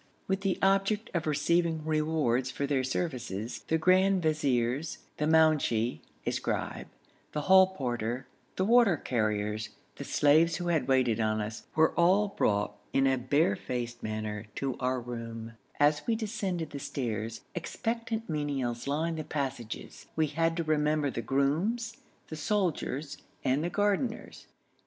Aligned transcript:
With 0.27 0.41
the 0.41 0.57
object 0.63 1.11
of 1.13 1.27
receiving 1.27 1.85
rewards 1.85 2.49
for 2.49 2.65
their 2.65 2.83
services, 2.83 3.59
the 3.67 3.77
grand 3.77 4.23
viziers, 4.23 4.97
the 5.17 5.27
mounshi 5.27 5.99
(a 6.25 6.31
scribe), 6.31 6.87
the 7.33 7.41
hall 7.41 7.67
porter, 7.75 8.25
the 8.55 8.65
water 8.65 8.97
carriers, 8.97 9.69
the 9.97 10.03
slaves 10.03 10.55
who 10.55 10.69
had 10.69 10.87
waited 10.87 11.19
on 11.19 11.39
us, 11.39 11.67
were 11.75 11.91
all 11.93 12.29
brought 12.29 12.75
in 12.93 13.05
a 13.05 13.15
bare 13.15 13.55
faced 13.55 14.01
manner 14.01 14.47
to 14.55 14.75
our 14.79 14.99
room; 14.99 15.53
as 15.79 16.07
we 16.07 16.15
descended 16.15 16.71
the 16.71 16.79
stairs, 16.79 17.41
expectant 17.53 18.27
menials 18.27 18.87
lined 18.87 19.17
the 19.19 19.23
passages; 19.23 20.07
we 20.15 20.25
had 20.25 20.57
to 20.57 20.63
remember 20.63 21.11
the 21.11 21.21
grooms, 21.21 21.97
the 22.29 22.35
soldiers, 22.35 23.17
and 23.43 23.63
the 23.63 23.69
gardeners. 23.69 24.47